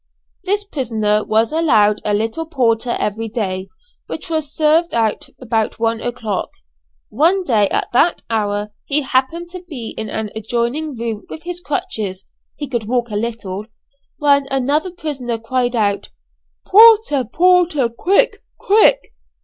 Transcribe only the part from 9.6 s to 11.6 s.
be in an adjoining room with